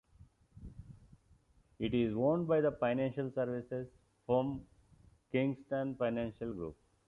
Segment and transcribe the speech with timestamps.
[1.77, 3.87] It is owned by the financial services
[4.25, 4.65] firm
[5.31, 6.75] Kingston Financial Group.